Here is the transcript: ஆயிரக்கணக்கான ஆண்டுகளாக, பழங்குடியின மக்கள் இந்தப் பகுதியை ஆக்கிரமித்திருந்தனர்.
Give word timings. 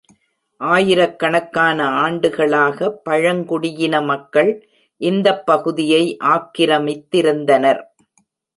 ஆயிரக்கணக்கான 0.61 1.85
ஆண்டுகளாக, 1.97 2.79
பழங்குடியின 3.03 4.01
மக்கள் 4.01 4.51
இந்தப் 5.01 5.45
பகுதியை 5.45 6.03
ஆக்கிரமித்திருந்தனர். 6.27 7.81